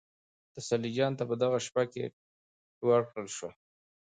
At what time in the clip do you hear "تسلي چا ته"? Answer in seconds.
0.53-1.23